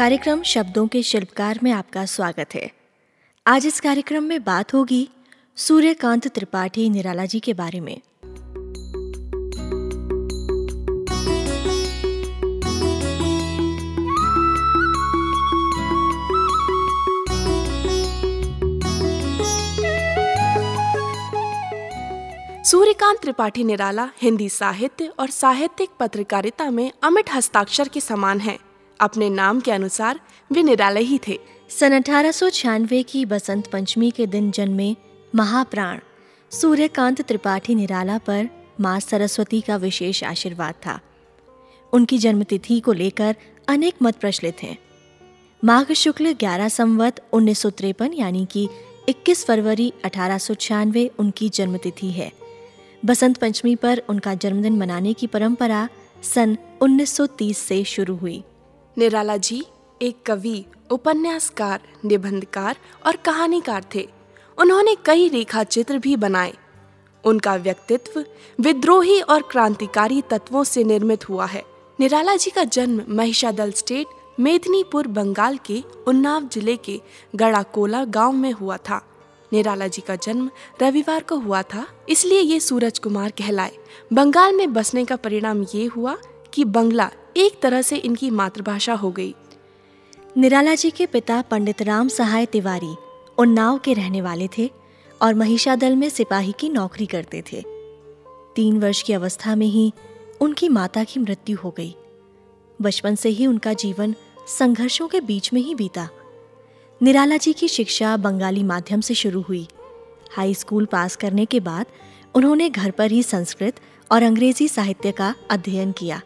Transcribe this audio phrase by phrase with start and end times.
[0.00, 2.70] कार्यक्रम शब्दों के शिल्पकार में आपका स्वागत है
[3.46, 5.08] आज इस कार्यक्रम में बात होगी
[5.56, 8.00] सूर्यकांत त्रिपाठी निराला जी के बारे में
[22.64, 28.58] सूर्यकांत त्रिपाठी निराला हिंदी साहित्य और साहित्यिक पत्रकारिता में अमिट हस्ताक्षर के समान हैं।
[29.00, 30.20] अपने नाम के अनुसार
[30.52, 32.32] वे निराले ही थे। सन अठारह
[33.02, 34.96] की बसंत पंचमी के दिन जन्मे
[35.34, 35.98] महाप्राण।
[36.50, 38.48] सूर्यकांत त्रिपाठी निराला पर
[38.80, 41.00] माँ सरस्वती का विशेष आशीर्वाद था।
[41.92, 43.36] उनकी जन्मतिथि को लेकर
[43.68, 44.78] अनेक मत प्रचलित हैं।
[45.64, 47.66] माघ शुक्ल 11 संवत उन्नीस
[48.14, 48.68] यानी कि
[49.08, 50.38] 21 फरवरी अठारह
[51.18, 52.32] उनकी जन्मतिथि है।
[53.04, 55.88] बसंत पंचमी पर उनका जन्मदिन मनाने की परंपरा
[56.22, 58.44] सन 1930 से शुरू हुई।
[58.96, 59.62] निराला जी
[60.00, 64.08] एक कवि, उपन्यासकार, निबंधकार और कहानीकार थे।
[64.58, 66.52] उन्होंने कई रेखा चित्र भी बनाए।
[67.24, 68.24] उनका व्यक्तित्व
[68.58, 71.62] विद्रोही और क्रांतिकारी तत्वों से निर्मित हुआ है।
[71.98, 74.06] निराला जी का जन्म महिषादल स्टेट,
[74.40, 77.00] मेदिनीपुर, बंगाल के उन्नाव ज़िले के
[77.36, 79.00] गड़ाकोला गाँव में हुआ था।
[79.52, 80.50] निराला जी का जन्म
[80.82, 83.72] रविवार को हुआ था, इसलिए ये सूरज कुमार कहलाए।
[84.12, 86.16] बंगाल में बसने का परिणाम ये हुआ
[86.54, 89.34] कि बंगला एक तरह से इनकी मातृभाषा हो गई।
[90.36, 92.96] निराला जी के पिता पंडित राम सहाय तिवारी
[93.38, 94.70] उन्नाव के रहने वाले थे
[95.22, 97.64] और महिषा दल में सिपाही की नौकरी करते थे।
[98.56, 99.92] तीन वर्ष की अवस्था में ही
[100.40, 101.94] उनकी माता की मृत्यु हो गई।
[102.82, 104.14] बचपन से ही उनका जीवन
[104.58, 106.08] संघर्षों के बीच में ही बीता।
[107.02, 109.68] निराला जी की शिक्षा बंगाली माध्यम से शुरू हुई।
[110.30, 111.86] हाई स्कूल पास करने के बाद
[112.34, 113.80] उन्होंने घर पर ही संस्कृत
[114.12, 116.22] और अंग्रेज़ी साहित्य का अध्ययन किया।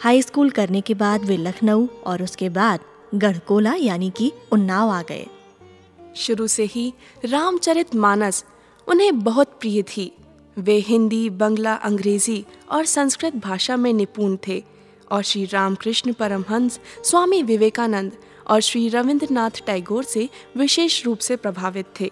[0.00, 2.80] हाई स्कूल करने के बाद वे लखनऊ और उसके बाद
[3.14, 5.26] गढ़कोला यानी कि उन्नाव आ गए।
[6.16, 6.92] शुरू से ही
[7.24, 8.44] रामचरित मानस
[8.88, 10.12] उन्हें बहुत प्रिय थी।
[10.58, 14.64] वे हिंदी, बंगला, अंग्रेज़ी और संस्कृत भाषा में निपुण थे
[15.12, 18.12] और श्री रामकृष्ण परमहंस, स्वामी विवेकानंद
[18.46, 22.10] और श्री रविंद्रनाथ टैगोर से विशेष रूप से प्रभावित थे।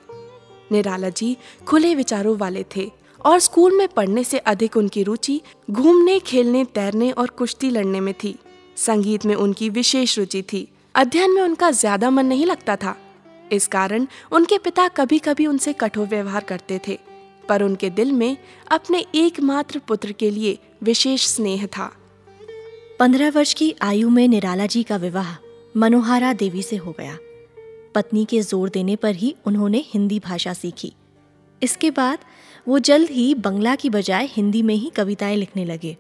[0.72, 2.90] निराला जी खुले विचारों वाले थे।
[3.24, 5.40] और स्कूल में पढ़ने से अधिक उनकी रुचि
[5.70, 8.34] घूमने, खेलने, तैरने और कुश्ती लड़ने में थी।
[8.76, 12.96] संगीत में उनकी विशेष रुचि थी। अध्ययन में उनका ज़्यादा मन नहीं लगता था।
[13.52, 16.98] इस कारण उनके पिता कभी कभी उनसे कठोर व्यवहार करते थे,
[17.48, 18.36] पर उनके दिल में
[18.70, 21.90] अपने एकमात्र पुत्र के लिए विशेष स्नेह था।
[23.00, 25.36] पंद्रह वर्ष की आयु में निराला जी का विवाह
[25.76, 27.16] मनोहारा देवी से हो गया।
[27.94, 30.92] पत्नी के ज़ोर देने पर ही उन्होंने हिंदी भाषा सीखी।
[31.62, 32.18] इसके बाद
[32.66, 35.96] वो जल्द ही बंगला की बजाय हिंदी में ही कविताएँ लिखने लगे।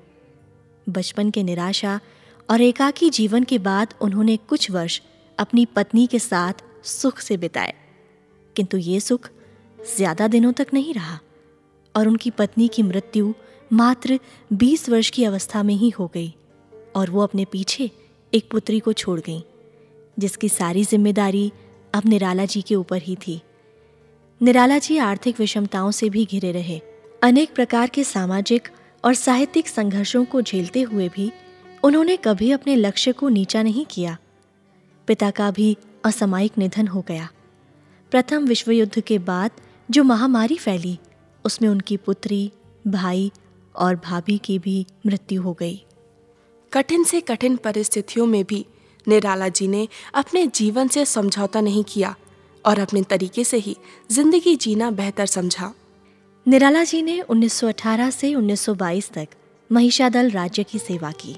[0.86, 1.98] बचपन के निराशा
[2.48, 5.00] और एकाकी जीवन के बाद उन्होंने कुछ वर्ष
[5.38, 7.74] अपनी पत्नी के साथ सुख से बिताए।
[8.56, 9.28] किंतु ये सुख
[9.96, 11.18] ज़्यादा दिनों तक नहीं रहा
[11.94, 13.32] और उनकी पत्नी की मृत्यु
[13.70, 14.18] मात्र
[14.52, 16.34] 20 वर्ष की अवस्था में ही हो गई
[16.96, 17.90] और वो अपने पीछे
[18.32, 19.42] एक पुत्री को छोड़ गई,
[20.18, 21.50] जिसकी सारी ज़िम्मेदारी
[21.94, 23.40] अब निराला जी के ऊपर ही थी।
[24.44, 26.80] निराला जी आर्थिक विषमताओं से भी घिरे रहे।
[27.22, 28.68] अनेक प्रकार के सामाजिक
[29.04, 31.32] और साहित्यिक संघर्षों को झेलते हुए भी
[31.84, 34.16] उन्होंने कभी अपने लक्ष्य को नीचा नहीं किया।
[35.06, 37.28] पिता का भी असामयिक निधन हो गया।
[38.10, 39.50] प्रथम विश्व युद्ध के बाद
[39.90, 40.98] जो महामारी फैली,
[41.44, 42.52] उसमें उनकी पुत्री,
[42.86, 43.32] भाई
[43.76, 45.84] और भाभी की भी मृत्यु हो गई।
[46.72, 48.66] कठिन से कठिन परिस्थितियों में भी
[49.08, 52.16] निराला जी ने अपने जीवन से समझौता नहीं किया।
[52.66, 53.76] और अपने तरीके से ही
[54.10, 55.72] ज़िंदगी जीना बेहतर समझा।
[56.46, 59.28] निराला जी ने 1918 से 1922 तक
[59.70, 61.36] महिषादल राज्य की सेवा की।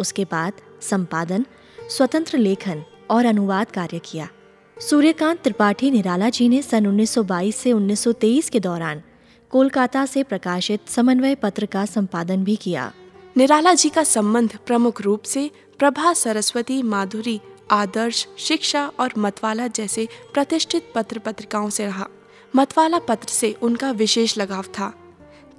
[0.00, 1.46] उसके बाद संपादन
[1.90, 4.28] स्वतंत्र लेखन और अनुवाद कार्य किया।
[4.76, 9.02] सूर्यकांत त्रिपाठी निराला जी ने सन 1922 से 1923 के दौरान
[9.50, 12.92] कोलकाता से प्रकाशित समन्वय पत्र का संपादन भी किया।
[13.36, 17.40] निराला जी का संबंध प्रमुख रूप से प्रभा सरस्वती माधुरी
[17.70, 22.08] आदर्श, शिक्षा और मतवाला जैसे प्रतिष्ठित पत्र पत्रिकाओं से रहा।
[22.56, 24.94] मतवाला पत्र से उनका विशेष लगाव था।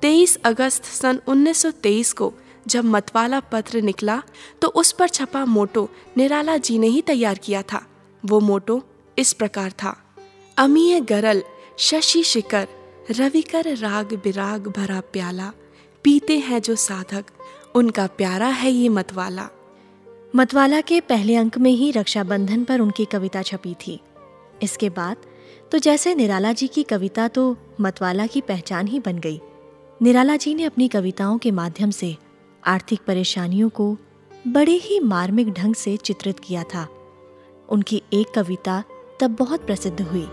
[0.01, 2.33] 23 अगस्त सन 1923 को
[2.67, 4.21] जब मतवाला पत्र निकला
[4.61, 7.87] तो उस पर छपा मोटो निराला जी ने ही तैयार किया था।
[8.25, 8.83] वो मोटो
[9.17, 10.15] इस प्रकार था।
[10.57, 11.43] अमीय गरल,
[11.77, 12.67] शशि शिकर
[13.11, 15.51] रविकर राग बिराग भरा प्याला,
[16.03, 17.25] पीते हैं जो साधक,
[17.75, 19.49] उनका प्यारा है ये मतवाला।
[20.35, 23.99] मतवाला के पहले अंक में ही रक्षाबंधन पर उनकी कविता छपी थी।
[24.63, 25.17] इसके बाद
[25.71, 29.41] तो जैसे निराला जी की कविता तो मतवाला की पहचान ही बन गई।
[30.01, 32.17] निराला जी ने अपनी कविताओं के माध्यम से
[32.67, 33.97] आर्थिक परेशानियों को
[34.47, 36.87] बड़े ही मार्मिक ढंग से चित्रित किया था।
[37.69, 38.83] उनकी एक कविता
[39.19, 40.27] तब बहुत प्रसिद्ध हुई।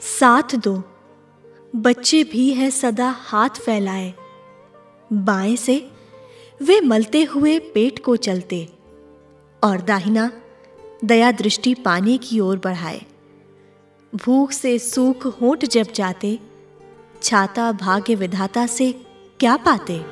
[0.00, 0.82] साथ दो,
[1.76, 4.14] बच्चे भी है सदा हाथ फैलाए।
[5.12, 5.89] बाएँ से
[6.62, 8.68] वे मलते हुए पेट को चलते
[9.64, 10.32] और दाहिना
[11.04, 13.02] दया दृष्टि पाने की ओर बढ़ाए।
[14.14, 16.38] भूख से सूख होठ जब जाते,
[17.22, 18.92] छाता भाग्य विधाता से
[19.40, 20.04] क्या पाते?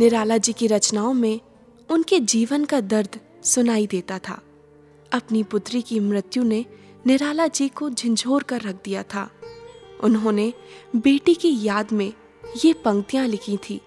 [0.00, 1.40] निराला जी की रचनाओं में
[1.90, 4.42] उनके जीवन का दर्द सुनाई देता था।
[5.12, 6.66] अपनी पुत्री की मृत्यु ने
[7.06, 9.30] निराला जी को झंझोर कर रख दिया था।
[10.04, 10.52] उन्होंने
[10.96, 12.12] बेटी की याद में
[12.64, 13.80] ये पंक्तियाँ लिखी थी,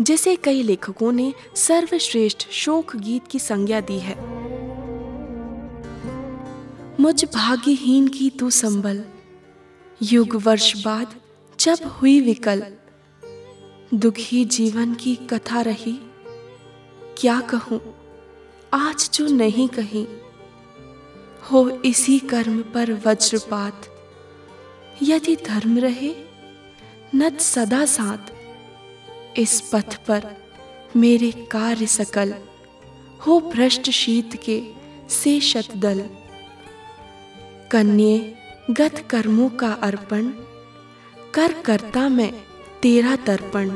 [0.00, 4.16] जिसे कई लेखकों ने सर्वश्रेष्ठ शोक गीत की संज्ञा दी है।
[7.00, 9.04] मुझ भाग्यहीन की तू संबल,
[10.02, 11.14] युग वर्ष बाद
[11.58, 12.62] जब हुई विकल,
[13.94, 15.98] दुखी जीवन की कथा रही,
[17.18, 17.80] क्या कहूँ,
[18.74, 20.06] आज जो नहीं कही,
[21.50, 23.88] हो इसी कर्म पर वज्रपात,
[25.02, 26.14] यदि धर्म रहे
[27.14, 28.32] नत सदा साथ।
[29.38, 30.22] इस पथ पर
[30.96, 32.34] मेरे कार्य सकल,
[33.26, 34.60] हो भ्रष्ट शीत के
[35.10, 36.00] से शतदल
[37.70, 38.34] कन्ये,
[38.70, 40.28] गत कर्मों का अर्पण,
[41.34, 42.32] कर करता मैं
[42.82, 43.70] तेरा तर्पण।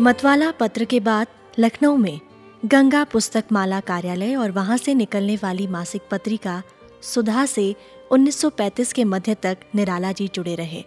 [0.00, 1.26] मतवाला पत्र के बाद
[1.58, 2.20] लखनऊ में
[2.64, 6.62] गंगा पुस्तक माला कार्यालय और वहाँ से निकलने वाली मासिक पत्रिका
[7.02, 7.74] सुधा से
[8.14, 10.84] 1935 के मध्य तक निराला जी जुड़े रहे।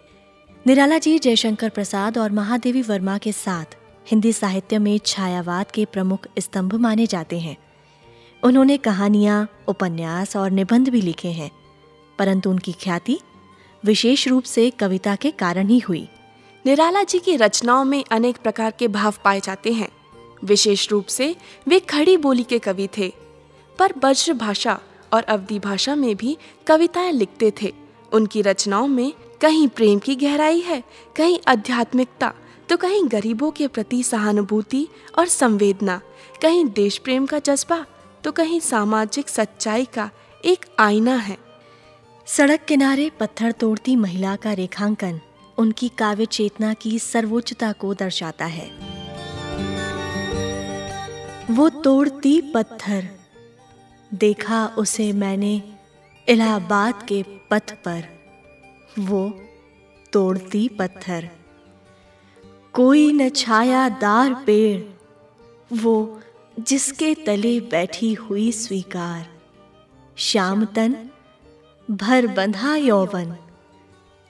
[0.66, 3.76] निराला जी जयशंकर प्रसाद और महादेवी वर्मा के साथ
[4.10, 7.56] हिंदी साहित्य में छायावाद के प्रमुख स्तंभ माने जाते हैं।
[8.42, 11.50] उन्होंने कहानियाँ, उपन्यास और निबंध भी लिखे हैं,
[12.18, 13.18] परंतु उनकी ख्याति
[13.84, 16.08] विशेष रूप से कविता के कारण ही हुई।
[16.66, 19.88] निराला जी की रचनाओं में अनेक प्रकार के भाव पाए जाते हैं।
[20.44, 21.34] विशेष रूप से
[21.68, 23.12] वे खड़ी बोली के कवि थे,
[23.78, 24.80] पर ब्रज भाषा
[25.12, 27.72] और अवधि भाषा में भी कविताएँ लिखते थे।
[28.12, 30.82] उनकी रचनाओं में कहीं प्रेम की गहराई है,
[31.16, 32.32] कहीं आध्यात्मिकता
[32.68, 34.86] तो कहीं गरीबों के प्रति सहानुभूति
[35.18, 36.00] और संवेदना,
[36.42, 37.84] कहीं देश प्रेम का जज्बा
[38.24, 40.10] तो कहीं सामाजिक सच्चाई का
[40.44, 41.36] एक आईना है।
[42.26, 45.20] सड़क किनारे पत्थर तोड़ती महिला का रेखांकन
[45.58, 48.70] उनकी काव्य चेतना की सर्वोच्चता को दर्शाता है।
[51.50, 53.08] वो तोड़ती पत्थर
[54.14, 55.62] देखा उसे मैंने
[56.28, 58.04] इलाहाबाद के पथ पर।
[58.98, 59.40] वो
[60.12, 61.28] तोड़ती पत्थर।
[62.72, 64.82] कोई न छायादार पेड़।
[65.76, 66.20] वो
[66.60, 69.26] जिसके तले बैठी हुई स्वीकार।
[70.16, 71.10] श्याम तन
[71.90, 73.36] भर बंधा यौवन।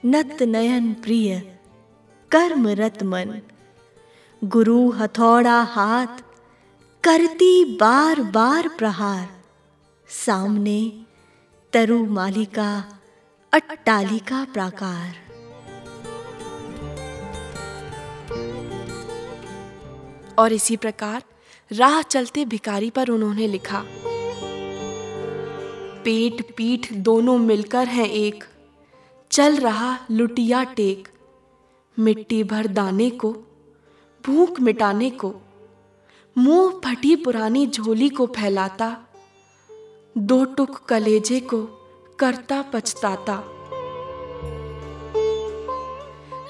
[0.05, 1.59] नत नयन प्रिय
[2.31, 3.41] कर्म रत मन।
[4.43, 6.07] गुरु हथौड़ा हाथ,
[7.03, 9.38] करती बार बार प्रहार।
[10.09, 11.05] सामने
[11.73, 12.83] तरु मालिका,
[13.53, 15.15] अट्टालिका प्राकार।
[20.39, 21.23] और इसी प्रकार
[21.71, 23.83] राह चलते भिकारी पर उन्होंने लिखा,
[26.03, 28.43] पेट पीठ दोनों मिलकर हैं एक,
[29.31, 31.07] चल रहा लुटिया टेक,
[31.97, 33.31] मिट्टी भर दाने को,
[34.23, 35.33] भूख मिटाने को,
[36.37, 39.05] मुँह फटी पुरानी झोली को फैलाता
[40.17, 41.57] दो टुक कलेजे को
[42.19, 43.43] करता पछताता।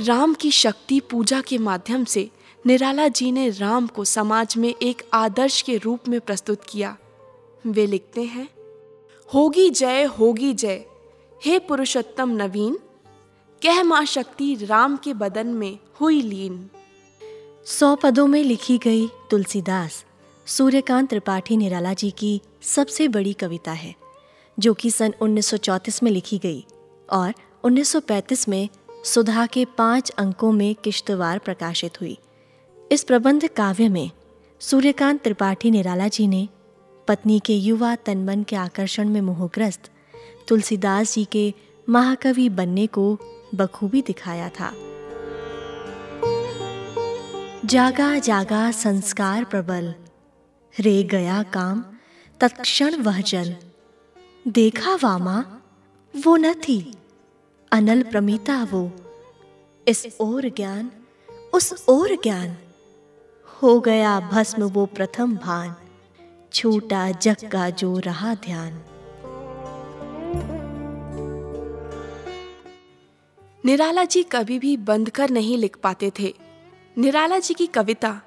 [0.02, 2.30] राम की शक्ति पूजा के माध्यम से
[2.66, 6.98] निराला जी ने राम को समाज में एक आदर्श के रूप में प्रस्तुत किया।
[7.66, 8.48] वे लिखते हैं,
[9.30, 10.84] होगी जय होगी जय।
[11.42, 12.80] हे पुरुषोत्तम नवीन,
[13.62, 16.70] कह माँ शक्ति राम के बदन में हुई लीन।
[17.66, 20.04] सौ पदों में लिखी गई तुलसीदास,
[20.48, 23.96] सूर्यकांत त्रिपाठी निराला जी की सबसे बड़ी कविता है,
[24.60, 26.66] जो कि सन 1934 में लिखी गई
[27.10, 28.70] और 1935 में
[29.06, 32.18] सुधा के पाँच अंकों में किश्तवार प्रकाशित हुई।
[32.92, 34.12] इस प्रबंध काव्य में
[34.60, 36.50] सूर्यकांत त्रिपाठी निराला जी ने
[37.08, 39.90] पत्नी के युवा तनमन के आकर्षण में मोहग्रस्त
[40.48, 41.54] तुलसीदास जी के
[41.90, 43.18] महाकवि बनने को
[43.56, 44.74] बखूबी दिखाया था।
[47.66, 49.94] जागा जागा संस्कार प्रबल,
[50.80, 51.89] रे गया काम।
[52.42, 53.56] तत्क्षण वह जल
[54.48, 55.46] देखा वामा,
[56.26, 56.96] वो न थी।
[57.72, 58.92] अनल प्रमिता वो,
[59.88, 60.92] इस ओर ज्ञान,
[61.54, 62.58] उस ओर ज्ञान।
[63.48, 65.76] हो गया भस्म वो प्रथम भान,
[66.54, 68.84] छूटा जग का जो रहा ध्यान।
[73.66, 76.36] निराला जी कभी भी बंद कर नहीं लिख पाते थे।
[76.98, 78.22] निराला जी की कविता,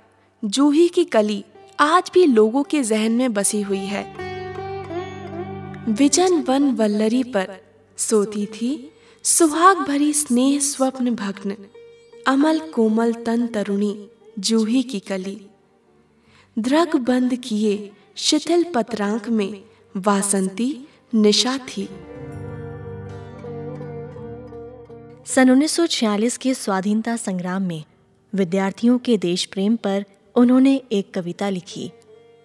[0.44, 1.44] जूही की कली
[1.80, 4.14] आज भी लोगों के जहन में बसी हुई है।
[5.88, 7.60] विजन वन वल्लरी पर
[7.96, 11.56] सोती थी, सुहाग भरी स्नेह स्वप्न भग्न,
[12.26, 15.46] अमल कोमल तन तरुणी, जूही की कली।
[16.58, 19.64] द्रग बंद किए शिथिल पत्रांक में
[19.96, 21.88] वासंती, निशा थी।
[25.26, 27.84] सन 1946 के स्वाधीनता संग्राम में
[28.34, 30.04] विद्यार्थियों के देश प्रेम पर
[30.36, 31.92] उन्होंने एक कविता लिखी,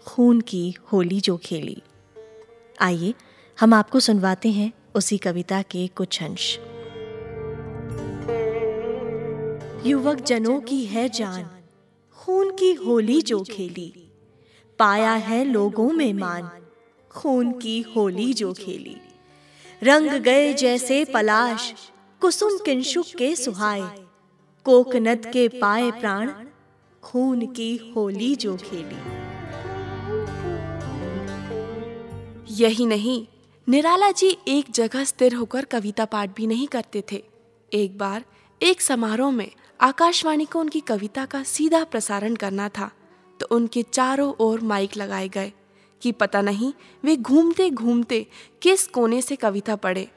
[0.06, 1.82] खून की होली जो खेली।
[2.82, 3.14] आइए,
[3.60, 6.60] हम आपको सुनवाते हैं उसी कविता के कुछ अंश।
[9.86, 11.50] युवक जनों की है जान,
[12.12, 14.12] खून की होली जो खेली।
[14.80, 16.50] पाया है लोगों में मान,
[17.10, 18.98] खून की होली जो खेली।
[19.84, 21.74] रंग गए जैसे पलाश,
[22.22, 23.98] कुसुम किंशुक के सुहाए।
[24.64, 26.32] कोकनद के पाए प्राण
[27.08, 28.96] खून की होली जो खेली।
[32.54, 33.26] यही नहीं,
[33.68, 37.24] निराला जी एक जगह स्थिर होकर कविता पाठ भी नहीं करते थे।
[37.72, 38.24] एक बार,
[38.62, 39.50] एक समारोह में
[39.80, 42.90] आकाशवाणी को उनकी कविता का सीधा प्रसारण करना था
[43.40, 45.52] तो उनके चारों ओर माइक लगाए गए,
[46.02, 46.72] कि पता नहीं
[47.04, 48.26] वे घूमते घूमते
[48.62, 50.08] किस कोने से कविता पढ़े।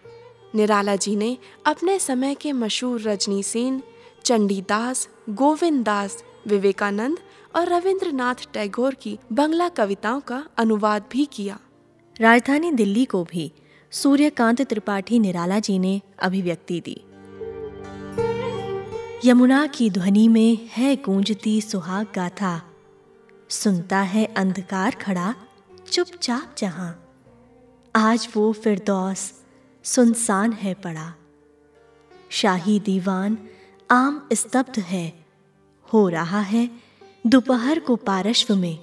[0.55, 3.83] निराला जी ने अपने समय के मशहूर रजनी सेन
[4.25, 7.19] चंडीदास गोविंद दास विवेकानंद
[7.57, 11.59] और रविंद्रनाथ टैगोर की बंगला कविताओं का अनुवाद भी किया।
[12.21, 13.53] राजधानी दिल्ली को भी
[13.91, 17.05] सूर्यकांत त्रिपाठी निराला जी ने अभिव्यक्ति दी।
[19.25, 22.63] यमुना की ध्वनि में है गूंजती सुहाग गाथा।
[23.49, 25.35] सुनता है अंधकार खड़ा,
[25.93, 27.07] चुपचाप जहाँ।
[27.97, 29.33] आज वो फिरदौस,
[29.83, 31.15] सुनसान है पड़ा।
[32.31, 33.39] शाही दीवान,
[33.91, 35.20] आम स्तब्ध है
[35.93, 36.71] हो रहा है,
[37.27, 38.79] दोपहर को पारश्व में।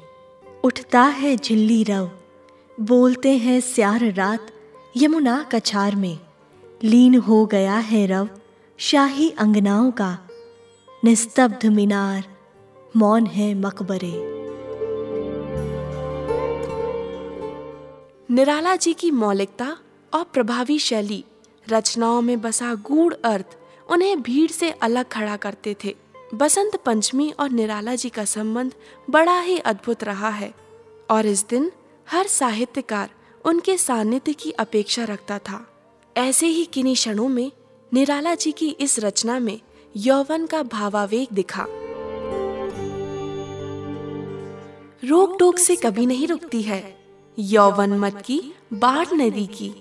[0.63, 2.11] उठता है झिल्ली रव।
[2.79, 4.47] बोलते हैं स्यार रात,
[4.97, 6.19] यमुना कछार में।
[6.83, 8.29] लीन हो गया है रव,
[8.77, 10.17] शाही अंगनाओं का।
[11.03, 12.23] निस्तब्ध मीनार,
[12.95, 14.37] मौन है मकबरे।
[18.31, 19.77] निराला जी की मौलिकता
[20.13, 21.25] और प्रभावी शैली,
[21.69, 23.57] रचनाओं में बसा गूढ़ अर्थ,
[23.91, 25.95] उन्हें भीड़ से अलग खड़ा करते थे।
[26.35, 28.73] बसंत पंचमी और निराला जी का संबंध
[29.09, 30.53] बड़ा ही अद्भुत रहा है,
[31.09, 31.71] और इस दिन
[32.11, 33.09] हर साहित्यकार
[33.45, 35.65] उनके सानिध्य की अपेक्षा रखता था।
[36.17, 37.51] ऐसे ही किन्हीं क्षणों में
[37.93, 39.59] निराला जी की इस रचना में
[39.95, 41.65] यौवन का भावावेग दिखा।
[45.03, 46.97] रोक टोक से कभी नहीं रुकती है।
[47.37, 48.41] यौवन मत की
[48.73, 49.73] बाढ़ नदी की,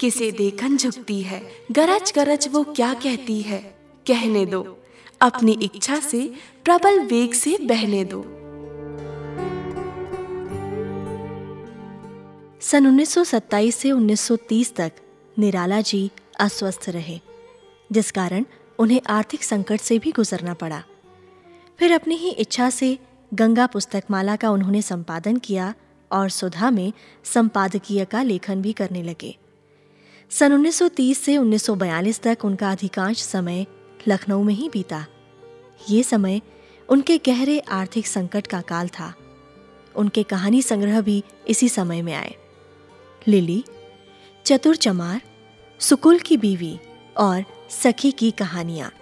[0.00, 1.42] किसे देखन झुकती है?
[1.72, 3.58] गरज गरज वो क्या कहती है?
[4.06, 4.62] कहने दो।
[5.20, 6.32] अपनी इच्छा से
[6.64, 8.22] प्रबल वेग से बहने दो।
[12.60, 14.92] सन 1927 से 1930 तक
[15.38, 17.20] निराला जी अस्वस्थ रहे
[17.92, 18.44] जिस कारण
[18.78, 20.82] उन्हें आर्थिक संकट से भी गुजरना पड़ा।
[21.78, 22.98] फिर अपनी ही इच्छा से
[23.34, 25.74] गंगा पुस्तकमाला का उन्होंने संपादन किया
[26.12, 26.92] और सुधा में
[27.24, 29.36] संपादकीय का लेखन भी करने लगे।
[30.30, 33.66] सन 1930 से 1942 तक उनका अधिकांश समय
[34.08, 35.06] लखनऊ में ही बीता।
[35.90, 36.40] ये समय
[36.88, 39.14] उनके गहरे आर्थिक संकट का काल था।
[39.96, 42.34] उनके कहानी संग्रह भी इसी समय में आए।
[43.28, 43.64] लिली,
[44.44, 45.20] चतुर चमार,
[45.80, 46.78] सुकुल की बीवी
[47.16, 48.92] और सखी की कहानियाँ,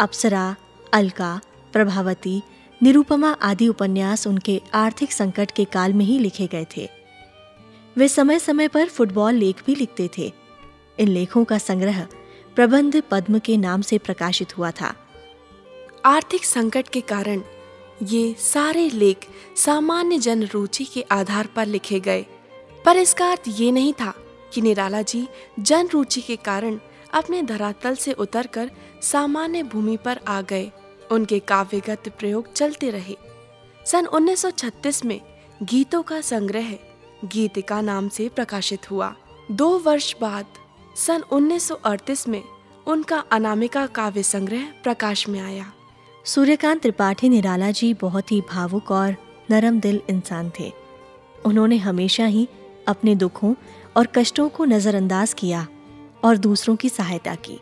[0.00, 0.56] अप्सरा,
[0.92, 1.40] अलका,
[1.72, 2.42] प्रभावती,
[2.82, 6.88] निरुपमा आदि उपन्यास उनके आर्थिक संकट के काल में ही लिखे गए थे।
[7.96, 10.32] वे समय समय पर फुटबॉल लेख भी लिखते थे।
[10.98, 12.06] इन लेखों का संग्रह
[12.56, 14.94] प्रबंध पद्म के नाम से प्रकाशित हुआ था।
[16.04, 17.42] आर्थिक संकट के कारण
[18.02, 22.24] ये सारे लेख सामान्य जन रुचि के आधार पर लिखे गए,
[22.84, 24.12] पर इसका अर्थ ये नहीं था
[24.52, 25.26] कि निराला जी
[25.60, 26.78] जन रुचि के कारण
[27.14, 28.70] अपने धरातल से उतरकर
[29.02, 30.70] सामान्य भूमि पर आ गए।
[31.10, 33.16] उनके काव्यगत प्रयोग चलते रहे।
[33.86, 35.20] सन 1936 में
[35.62, 36.72] गीतों का संग्रह
[37.24, 39.14] गीतिका नाम से प्रकाशित हुआ।
[39.50, 40.46] दो वर्ष बाद
[40.96, 42.42] सन 1938 में
[42.86, 45.72] उनका अनामिका काव्य संग्रह प्रकाश में आया।
[46.24, 49.16] सूर्यकांत त्रिपाठी निराला जी बहुत ही भावुक और
[49.50, 50.72] नरम दिल इंसान थे।
[51.46, 52.48] उन्होंने हमेशा ही
[52.86, 53.54] अपने दुखों
[53.96, 55.66] और कष्टों को नज़रअंदाज किया
[56.24, 57.60] और दूसरों की सहायता की।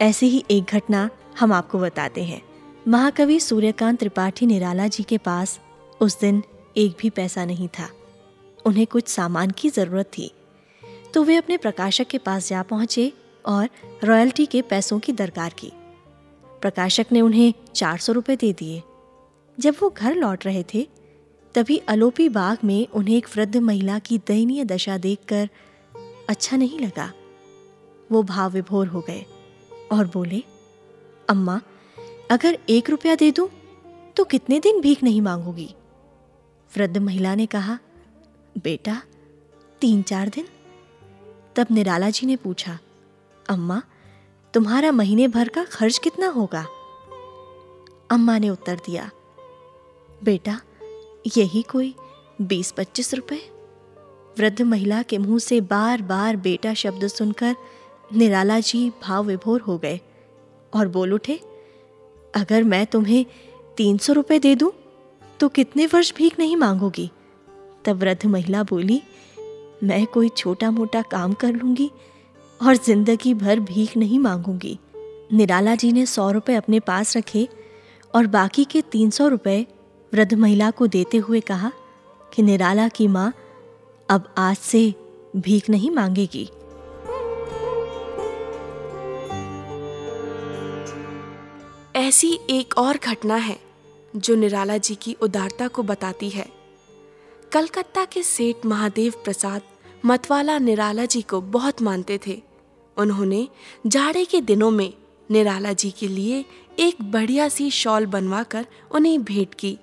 [0.00, 2.42] ऐसी ही एक घटना हम आपको बताते हैं।
[2.88, 5.60] महाकवि सूर्यकांत त्रिपाठी निराला जी के पास
[6.00, 6.42] उस दिन
[6.76, 7.88] एक भी पैसा नहीं था।
[8.66, 10.32] उन्हें कुछ सामान की ज़रूरत थी।
[11.14, 13.12] तो वे अपने प्रकाशक के पास जा पहुँचे
[13.46, 13.68] और
[14.04, 15.72] रॉयल्टी के पैसों की दरकार की।
[16.62, 18.82] प्रकाशक ने उन्हें चार सौ रुपये दे दिए।
[19.58, 20.86] जब वो घर लौट रहे थे,
[21.54, 25.48] तभी अलोपी बाग में उन्हें एक वृद्ध महिला की दयनीय दशा देखकर
[26.28, 27.12] अच्छा नहीं लगा।
[28.12, 29.24] वो भाव विभोर हो गए
[29.92, 30.42] और बोले,
[31.28, 31.60] अम्मा,
[32.30, 33.48] अगर एक रुपया दे दूँ
[34.16, 35.74] तो कितने दिन भीख नहीं मांगोगी?
[36.72, 37.78] वृद्ध महिला ने कहा,
[38.58, 39.00] बेटा,
[39.80, 40.46] तीन चार दिन।
[41.60, 42.78] तब निराला जी ने पूछा,
[43.48, 43.82] अम्मा,
[44.54, 46.64] तुम्हारा महीने भर का खर्च कितना होगा?
[48.10, 49.10] अम्मा ने उत्तर दिया,
[50.24, 50.60] बेटा,
[51.36, 51.94] यही कोई
[52.42, 53.40] बीस पच्चीस रुपए?
[54.38, 57.56] वृद्ध महिला के मुँह से बार बार बेटा शब्द सुनकर
[58.16, 60.00] निराला जी भाव विभोर हो गए
[60.74, 61.40] और बोल उठे,
[62.34, 63.26] अगर मैं तुम्हें
[63.76, 64.72] तीन सौ रुपये दे दूँ
[65.40, 67.10] तो कितने वर्ष भीख नहीं मांगोगी?
[67.84, 69.02] तब वृद्ध महिला बोली
[69.84, 71.90] मैं कोई छोटा मोटा काम कर लूँगी
[72.60, 74.78] और ज़िंदगी भर भीख नहीं मांगूँगी।
[75.32, 77.48] निराला जी ने सौ रुपये अपने पास रखे
[78.14, 79.66] और बाकी के तीन सौ रुपये
[80.12, 81.72] वृद्ध महिला को देते हुए कहा
[82.32, 83.32] कि निराला की माँ
[84.08, 84.94] अब आज से
[85.36, 86.48] भीख नहीं मांगेगी।
[91.96, 93.58] ऐसी एक और घटना है
[94.14, 96.59] जो निराला जी की उदारता को बताती है।
[97.52, 99.62] कलकत्ता के सेठ महादेव प्रसाद
[100.04, 102.42] मतवाला निराला जी को बहुत मानते थे।
[102.96, 103.48] उन्होंने
[103.86, 104.94] जाड़े के दिनों में
[105.30, 106.44] निराला जी के लिए
[106.78, 109.78] एक बढ़िया सी शॉल बनवाकर उन्हें भेंट की।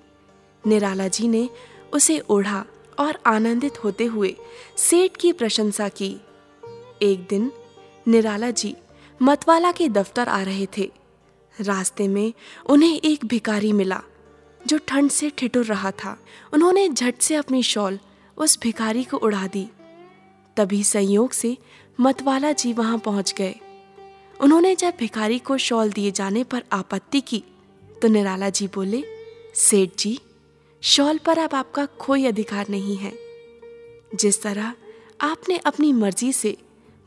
[0.66, 1.48] निराला जी ने
[1.92, 2.64] उसे ओढ़ा
[2.98, 4.36] और आनंदित होते हुए
[4.76, 6.20] सेठ की प्रशंसा की।
[7.02, 7.52] एक दिन
[8.08, 8.76] निराला जी
[9.22, 10.90] मतवाला के दफ्तर आ रहे थे।
[11.60, 12.32] रास्ते में
[12.66, 14.02] उन्हें एक भिकारी मिला।
[14.66, 16.16] जो ठंड से ठिठुर रहा था।
[16.52, 17.98] उन्होंने झट से अपनी शॉल
[18.36, 19.68] उस भिखारी को उड़ा दी।
[20.56, 21.56] तभी संयोग से
[22.00, 23.54] मतवाला जी वहाँ पहुँच गए।
[24.40, 27.42] उन्होंने जब भिखारी को शॉल दिए जाने पर आपत्ति की
[28.02, 29.02] तो निराला जी बोले,
[29.54, 30.18] सेठ जी,
[30.82, 33.12] शॉल पर अब आपका कोई अधिकार नहीं है।
[34.14, 34.72] जिस तरह
[35.20, 36.56] आपने अपनी मर्ज़ी से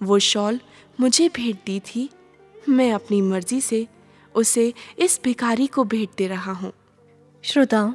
[0.02, 0.60] वो शॉल
[1.00, 2.10] मुझे भेंट दी थी,
[2.70, 3.88] मैं अपनी मर्ज़ी से
[4.36, 6.72] उसे इस भिखारी को भेंट दे रहा हूँ।
[7.44, 7.92] श्रोताओं,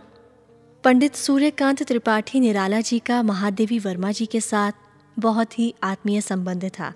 [0.85, 4.73] पंडित सूर्यकांत त्रिपाठी निराला जी का महादेवी वर्मा जी के साथ
[5.17, 6.93] बहुत ही आत्मीय संबंध था।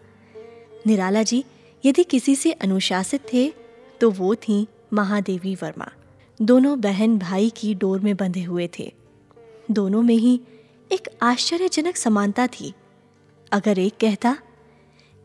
[0.87, 1.45] निराला जी
[1.85, 3.47] यदि किसी से अनुशासित थे
[4.01, 5.89] तो वो थी महादेवी वर्मा।
[6.41, 8.93] दोनों बहन भाई की डोर में बंधे हुए थे।
[9.71, 10.41] दोनों में ही
[10.91, 12.75] एक आश्चर्यजनक समानता थी।
[13.53, 14.37] अगर एक कहता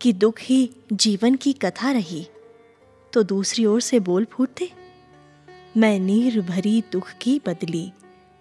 [0.02, 2.26] कि दुख ही जीवन की कथा रही
[3.14, 4.72] तो दूसरी ओर से बोल फूटते।
[5.78, 7.92] मैं नीर भरी दुख की बदली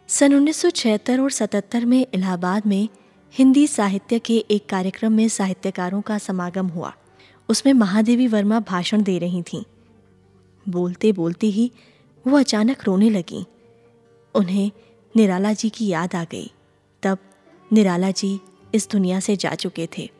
[0.09, 2.88] सन उन्नीस सौ छिहत्तर और 77 में इलाहाबाद में
[3.35, 6.94] हिंदी साहित्य के एक कार्यक्रम में साहित्यकारों का समागम हुआ।
[7.49, 9.62] उसमें महादेवी वर्मा भाषण दे रही थीं।
[10.68, 11.73] बोलते बोलते ही
[12.27, 13.47] वो अचानक रोने लगी।
[14.35, 14.70] उन्हें
[15.16, 16.53] निराला जी की याद आ गई।
[17.03, 17.18] तब
[17.73, 18.40] निराला जी
[18.75, 20.11] इस दुनिया से जा चुके थे।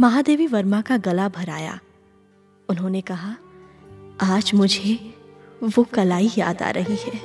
[0.00, 1.80] महादेवी वर्मा का गला भराया।
[2.68, 3.36] उन्होंने कहा,
[4.20, 5.15] आज मुझे
[5.62, 7.20] वो कलाई याद आ रही है,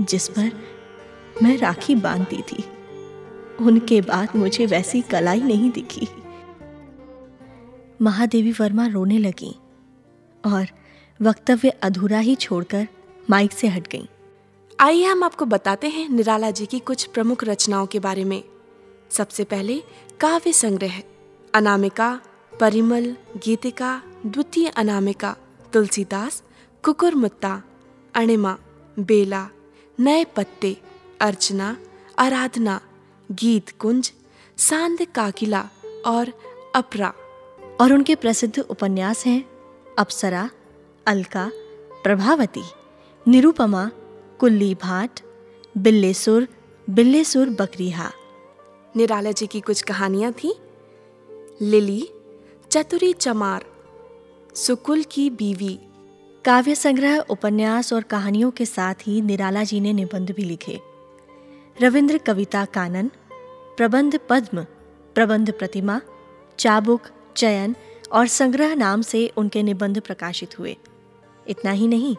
[0.00, 0.50] जिस पर
[1.42, 2.64] मैं राखी बांधती थी।
[3.60, 6.08] उनके बाद मुझे वैसी कलाई नहीं दिखी।
[8.02, 9.54] महादेवी वर्मा रोने लगी
[10.44, 10.66] और
[11.22, 12.86] वक्तव्य अधूरा ही छोड़कर
[13.30, 14.08] माइक से हट गई।
[14.80, 18.42] आइए हम आपको बताते हैं निराला जी की कुछ प्रमुख रचनाओं के बारे में।
[19.10, 19.82] सबसे पहले
[20.20, 21.02] काव्य संग्रह,
[21.54, 22.20] अनामिका,
[22.60, 25.36] परिमल, गीतिका, द्वितीय अनामिका,
[25.72, 26.42] तुलसीदास
[26.88, 27.62] कुकुरमुत्ता
[28.14, 28.54] अणिमा
[28.98, 29.48] बेला
[29.98, 30.74] नए पत्ते
[31.20, 31.76] अर्चना
[32.18, 32.80] आराधना
[33.32, 34.12] गीत कुंज
[34.56, 35.68] सांद काकिला
[36.06, 36.28] और
[36.74, 37.12] अपरा।
[37.80, 39.44] और उनके प्रसिद्ध उपन्यास हैं
[39.98, 40.50] अप्सरा
[41.06, 41.50] अलका
[42.04, 42.64] प्रभावती
[43.26, 43.90] निरुपमा
[44.38, 45.20] कुल्ली भाट
[45.76, 46.48] बिल्लेसुर
[46.90, 48.10] बिल्लेसुर बकरीहा।
[48.96, 50.58] निराला जी की कुछ कहानियाँ थी।
[51.60, 52.08] लिली
[52.70, 53.64] चतुरी चमार
[54.54, 55.78] सुकुल की बीवी।
[56.48, 60.80] काव्य संग्रह, उपन्यास और कहानियों के साथ ही निराला जी ने निबंध भी लिखे।
[61.82, 63.10] रविंद्र कविता कानन,
[63.76, 64.66] प्रबंध पद्म,
[65.14, 66.00] प्रबंध प्रतिमा,
[66.58, 67.02] चाबुक,
[67.36, 67.76] चयन
[68.12, 70.76] और संग्रह नाम से उनके निबंध प्रकाशित हुए।
[71.48, 72.16] इतना ही नहीं,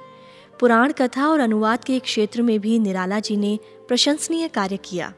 [0.59, 5.13] पुराण कथा और अनुवाद के क्षेत्र में भी निराला जी ने प्रशंसनीय कार्य किया।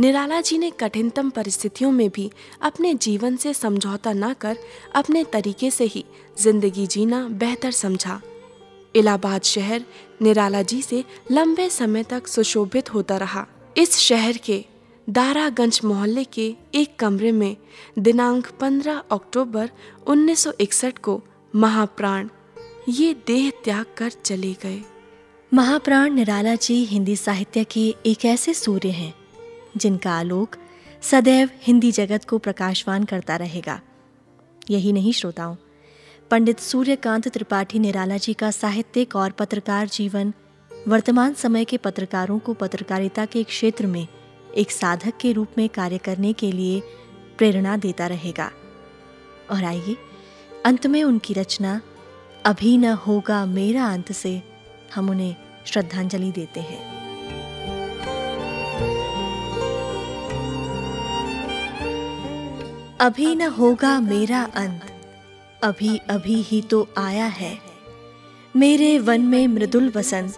[0.00, 2.30] निराला जी ने कठिनतम परिस्थितियों में भी
[2.62, 4.58] अपने जीवन से समझौता न कर
[4.94, 6.04] अपने तरीके से ही
[6.38, 8.20] ज़िंदगी जीना बेहतर समझा।
[8.94, 9.84] इलाहाबाद शहर
[10.22, 14.64] निराला जी से लंबे समय तक सुशोभित होता रहा। इस शहर के
[15.08, 17.56] दारागंज मोहल्ले के एक कमरे में
[17.98, 19.70] दिनांक 15 अक्टूबर
[20.08, 21.20] 1961 को
[21.54, 22.28] महाप्राण
[22.88, 24.80] ये देह त्याग कर चले गए।
[25.52, 29.14] महाप्राण निराला जी हिंदी साहित्य के एक ऐसे सूर्य हैं।
[29.76, 30.56] जिनका आलोक
[31.02, 33.80] सदैव हिंदी जगत को प्रकाशवान करता रहेगा।
[34.70, 35.56] यही नहीं, श्रोताओं।
[36.30, 40.32] पंडित सूर्यकांत त्रिपाठी निराला जी का साहित्यिक और पत्रकार जीवन
[40.88, 44.06] वर्तमान समय के पत्रकारों को पत्रकारिता के क्षेत्र में
[44.56, 46.82] एक साधक के रूप में कार्य करने के लिए
[47.38, 48.50] प्रेरणा देता रहेगा।
[49.50, 49.96] और आइए,
[50.66, 51.80] अंत में उनकी रचना,
[52.44, 54.42] अभी न होगा मेरा अंत से
[54.94, 55.36] हम उन्हें
[55.66, 56.95] श्रद्धांजलि देते हैं।
[63.00, 64.80] अभी न होगा मेरा अंत।
[65.62, 67.58] अभी अभी ही तो आया है।
[68.56, 70.36] मेरे वन में मृदुल वसंत।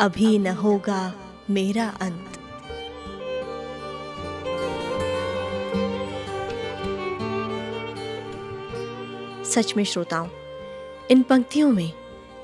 [0.00, 1.14] अभी न होगा
[1.50, 2.30] मेरा अंत।
[9.46, 10.28] सच में श्रोताओं,
[11.10, 11.92] इन पंक्तियों में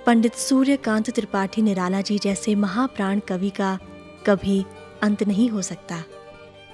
[0.07, 3.79] पंडित सूर्यकांत त्रिपाठी निराला जी जैसे महाप्राण कवि का
[4.27, 4.64] कभी
[5.03, 6.05] अंत नहीं हो सकता।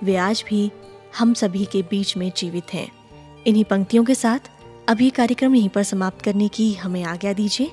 [0.02, 0.70] वे आज भी
[1.18, 2.92] हम सभी के बीच में जीवित हैं।
[3.46, 4.38] इन्हीं पंक्तियों के साथ
[4.88, 7.70] अभी कार्यक्रम यहीं पर समाप्त करने की हमें आज्ञा दीजिए।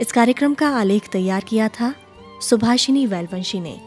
[0.00, 1.94] इस कार्यक्रम का आलेख तैयार किया था
[2.42, 3.85] सुभाषिनी वैलवंशी ने।